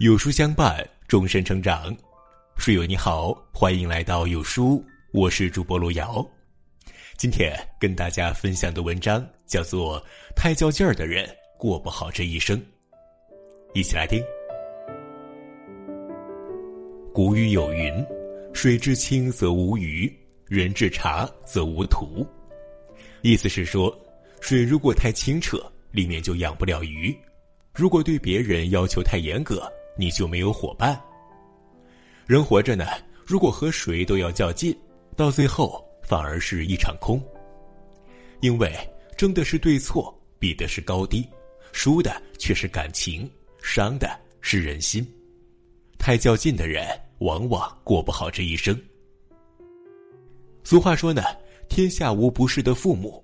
[0.00, 1.94] 有书相伴，终身成长。
[2.56, 4.82] 书友你好，欢迎来到有书，
[5.12, 6.26] 我是主播路遥。
[7.18, 10.00] 今天跟大家分享的文章叫做
[10.34, 11.28] 《太较劲儿的人
[11.58, 12.58] 过不好这一生》，
[13.74, 14.24] 一起来听。
[17.12, 17.92] 古语有云
[18.54, 20.10] ：“水至清则无鱼，
[20.46, 22.26] 人至察则无徒。”
[23.20, 23.94] 意思是说，
[24.40, 27.14] 水如果太清澈，里面就养不了鱼；
[27.74, 30.98] 如果对别人要求太严格，你就没有伙伴。
[32.26, 32.86] 人活着呢，
[33.26, 34.74] 如果和谁都要较劲，
[35.14, 37.22] 到最后反而是一场空。
[38.40, 38.74] 因为
[39.14, 41.28] 争的是对错，比的是高低，
[41.72, 43.30] 输的却是感情，
[43.62, 45.06] 伤的是人心。
[45.98, 46.88] 太较劲的人，
[47.18, 48.74] 往往过不好这一生。
[50.64, 51.22] 俗话说呢，
[51.68, 53.22] 天下无不是的父母，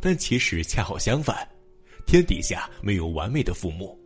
[0.00, 1.48] 但其实恰好相反，
[2.06, 3.96] 天底下没有完美的父母，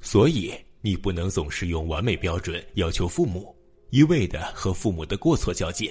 [0.00, 0.52] 所以。
[0.84, 3.54] 你不能总是用完美标准要求父母，
[3.90, 5.88] 一味的和父母的过错较劲，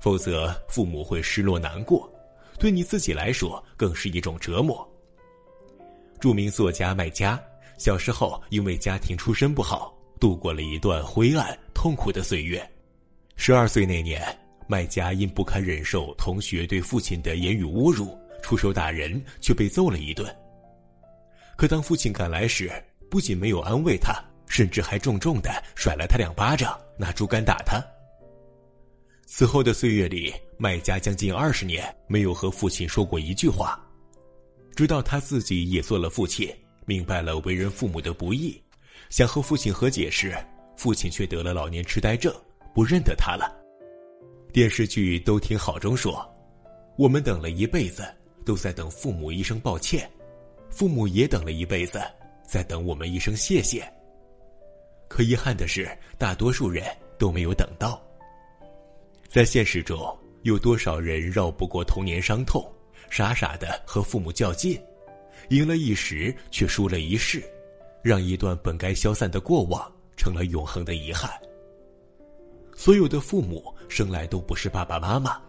[0.00, 2.12] 否则父母会失落难过，
[2.58, 4.86] 对你自己来说更是一种折磨。
[6.18, 7.40] 著名作家麦家
[7.78, 12.68] 小时候因为家庭出身不好，度过了一段灰暗痛苦的岁月。
[13.36, 14.20] 十二岁那年，
[14.66, 20.28] 麦家因不堪忍受同学对父亲的言语侮辱，出手打人，却被揍了一顿。
[21.56, 22.70] 可当父亲赶来时，
[23.10, 24.14] 不仅没有安慰他，
[24.46, 27.84] 甚至还重重的甩了他两巴掌，拿竹竿打他。
[29.26, 33.84] 此后的岁月里，麦家将近二十年没有和父亲说过一句话，
[34.76, 36.48] 直到他自己也做了父亲，
[36.86, 38.60] 明白了为人父母的不易，
[39.08, 40.36] 想和父亲和解时，
[40.76, 42.32] 父亲却得了老年痴呆症，
[42.72, 43.52] 不认得他了。
[44.52, 46.24] 电视剧都挺好中说，
[46.96, 48.04] 我们等了一辈子，
[48.44, 50.10] 都在等父母一声抱歉，
[50.70, 52.00] 父母也等了一辈子。
[52.50, 53.80] 在等我们一声谢谢。
[55.06, 56.84] 可遗憾的是，大多数人
[57.16, 58.02] 都没有等到。
[59.28, 62.60] 在现实中，有多少人绕不过童年伤痛，
[63.08, 64.76] 傻傻的和父母较劲，
[65.50, 67.40] 赢了一时却输了一世，
[68.02, 71.30] 让一段本该消散的过往成了永恒的遗憾。
[72.74, 75.40] 所有的父母生来都不是爸爸妈妈，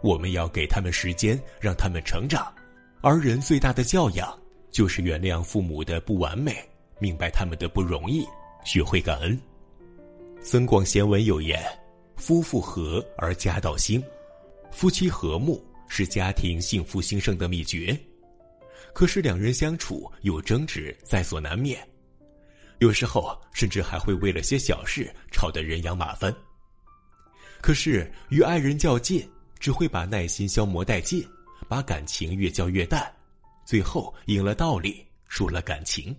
[0.00, 2.54] 我们要给他们时间，让他们成长。
[3.00, 4.45] 而人最大的教养。
[4.76, 6.54] 就是原谅父母的不完美，
[6.98, 8.26] 明白他们的不容易，
[8.62, 9.40] 学会感恩。
[10.38, 11.64] 增广贤文有言
[12.16, 14.04] ：“夫妇和而家道兴，
[14.70, 17.98] 夫妻和睦是家庭幸福兴盛的秘诀。”
[18.92, 21.82] 可是两人相处有争执在所难免，
[22.80, 26.30] 有时候甚至还会为了些小事吵得人仰马翻。
[27.62, 29.26] 可是与爱人较劲，
[29.58, 31.26] 只会把耐心消磨殆尽，
[31.66, 33.10] 把感情越浇越淡。
[33.66, 36.16] 最后赢了道理，输了感情。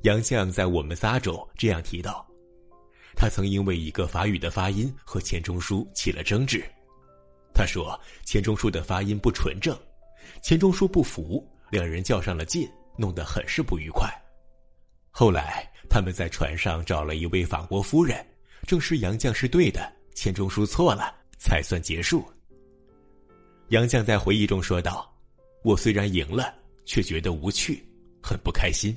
[0.00, 2.26] 杨绛在《我们仨》中这样提到，
[3.14, 6.64] 他曾因为一个法语的发音和钱钟书起了争执。
[7.52, 9.78] 他说钱钟书的发音不纯正，
[10.42, 12.66] 钱钟书不服，两人较上了劲，
[12.96, 14.10] 弄得很是不愉快。
[15.10, 18.26] 后来他们在船上找了一位法国夫人，
[18.66, 22.24] 证实杨绛是对的，钱钟书错了，才算结束。
[23.68, 25.13] 杨绛在回忆中说道。
[25.64, 26.54] 我虽然赢了，
[26.84, 27.82] 却觉得无趣，
[28.22, 28.94] 很不开心。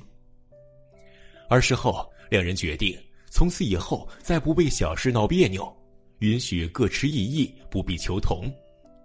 [1.48, 2.94] 而事后，两人决定
[3.30, 5.74] 从此以后再不为小事闹别扭，
[6.18, 8.52] 允许各持异议，不必求同，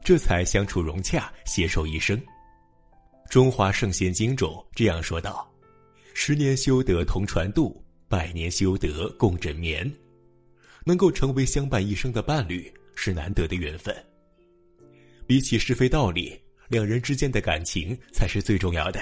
[0.03, 2.17] 这才相处融洽，携手一生。
[3.29, 5.49] 《中华圣贤经》中这样说道
[6.13, 9.89] ：“十年修得同船渡，百年修得共枕眠。”
[10.85, 13.95] 能够成为相伴一生的伴侣，是难得的缘分。
[15.25, 16.37] 比起是非道理。
[16.73, 18.99] 两人之间的感情才是最重要的。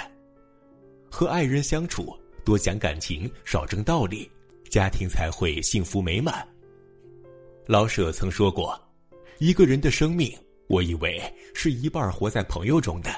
[1.10, 4.30] 和爱人相处，多讲感情，少争道理，
[4.70, 6.46] 家庭才会幸福美满。
[7.66, 8.78] 老舍曾说过
[9.40, 10.38] ：“一个人的生命，
[10.68, 11.18] 我以为
[11.54, 13.10] 是一半活在朋友中的。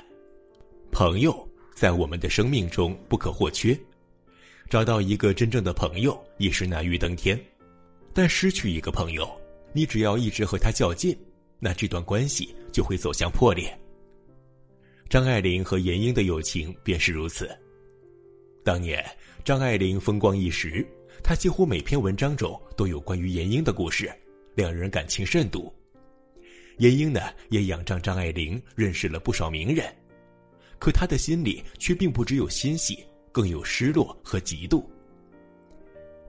[0.91, 3.75] 朋友在我们的生命中不可或缺，
[4.69, 7.39] 找到一个真正的朋友也是难于登天。
[8.13, 9.27] 但失去一个朋友，
[9.73, 11.17] 你只要一直和他较劲，
[11.57, 13.75] 那这段关系就会走向破裂。”
[15.13, 17.47] 张爱玲和严英的友情便是如此。
[18.63, 19.05] 当年
[19.45, 20.83] 张爱玲风光一时，
[21.23, 24.11] 她几乎每篇文章中都有关于严英的故事，
[24.55, 25.71] 两人感情甚笃。
[26.79, 27.21] 严英呢，
[27.51, 29.85] 也仰仗张爱玲认识了不少名人，
[30.79, 32.97] 可她的心里却并不只有欣喜，
[33.31, 34.83] 更有失落和嫉妒。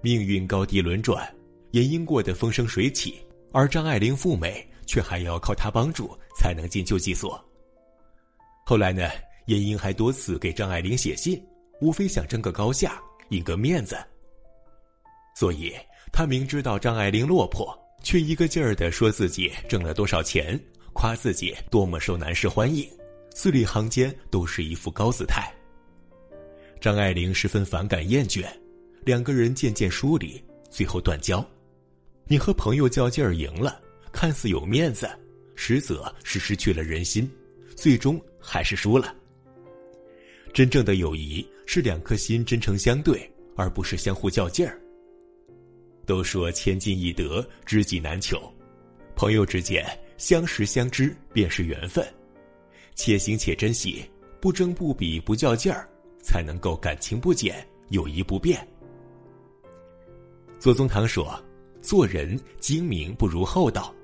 [0.02, 1.26] 命运高低轮转，
[1.70, 3.14] 严英过得风生水起，
[3.50, 7.42] 而张爱玲赴美却还要靠她帮助才能进救济所。
[8.66, 9.10] 后来呢，
[9.46, 11.40] 严英还多次给张爱玲写信，
[11.82, 13.96] 无非想争个高下，赢个面子。
[15.36, 15.74] 所以
[16.10, 20.58] 他明知道张爱玲落魄，却一个劲儿的说自己挣了多少钱，
[20.94, 22.88] 夸自己多么受男士欢迎，
[23.34, 25.52] 字里行间都是一副高姿态。
[26.80, 28.46] 张爱玲十分反感厌倦，
[29.04, 31.44] 两个人渐渐疏离，最后断交。
[32.26, 33.78] 你和朋友较劲儿赢了，
[34.10, 35.06] 看似有面子，
[35.54, 37.30] 实则是失去了人心，
[37.76, 39.14] 最终还是输了。
[40.52, 44.80] 真正的友谊是两颗心真诚相对，而不是相互较劲儿。
[46.06, 48.38] 都说千金易得，知己难求，
[49.16, 49.84] 朋友之间
[50.16, 52.06] 相识相知便是缘分，
[52.94, 54.04] 且行且珍惜，
[54.40, 55.88] 不争不比不较劲儿，
[56.22, 58.66] 才能够感情不减，友谊不变。
[60.58, 61.42] 左宗棠说
[61.82, 63.94] ：“做人精明不如厚道，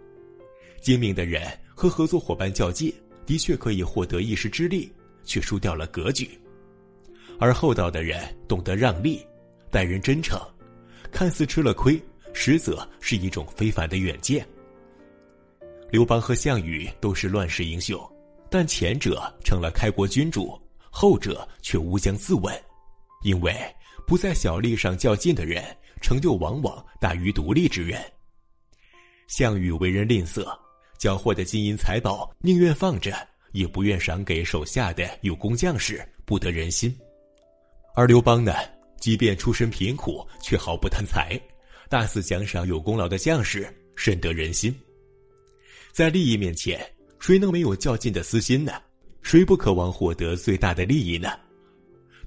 [0.80, 1.42] 精明的人
[1.74, 2.92] 和合作伙伴较劲，
[3.30, 4.90] 的确可以获得一时之利。”
[5.22, 6.28] 却输掉了格局，
[7.38, 8.18] 而厚道的人
[8.48, 9.24] 懂得让利，
[9.70, 10.40] 待人真诚，
[11.12, 14.44] 看似吃了亏，实则是一种非凡的远见。
[15.90, 18.00] 刘邦和项羽都是乱世英雄，
[18.50, 20.58] 但前者成了开国君主，
[20.90, 22.58] 后者却无将自刎，
[23.22, 23.54] 因为
[24.06, 25.62] 不在小利上较劲的人，
[26.00, 28.02] 成就往往大于独立之人。
[29.28, 30.44] 项羽为人吝啬，
[31.00, 33.12] 缴获的金银财宝宁愿放着。
[33.52, 36.88] 也不愿赏给手下的有功将士，不得人心；
[37.96, 38.54] 而刘邦呢，
[39.00, 41.36] 即便出身贫苦，却毫不贪财，
[41.88, 44.72] 大肆奖赏有功劳的将士，深得人心。
[45.90, 46.80] 在利益面前，
[47.18, 48.80] 谁能没有较劲的私心呢？
[49.20, 51.36] 谁不渴望获得最大的利益呢？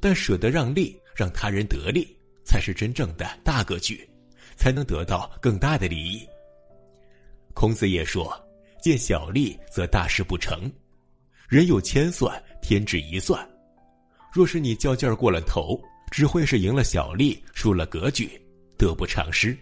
[0.01, 2.05] 但舍得让利，让他人得利，
[2.43, 4.05] 才是真正的大格局，
[4.57, 6.27] 才能得到更大的利益。
[7.53, 8.29] 孔子也说
[8.83, 10.69] ：“见小利，则大事不成。”
[11.47, 13.47] 人有千算，天只一算。
[14.30, 15.81] 若是你较劲儿过了头，
[16.12, 18.30] 只会是赢了小利，输了格局，
[18.77, 19.57] 得不偿失。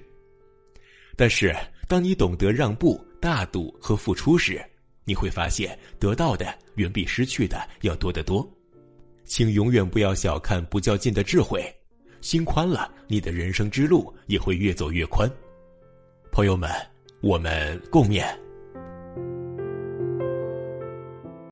[1.15, 1.55] 但是，
[1.87, 4.59] 当你懂得让步、大度和付出时，
[5.03, 8.49] 你会发现得到的远比失去的要多得多。
[9.23, 11.63] 请永远不要小看不较劲的智慧，
[12.21, 15.29] 心宽了，你的人生之路也会越走越宽。
[16.31, 16.71] 朋友们，
[17.21, 18.25] 我们共勉。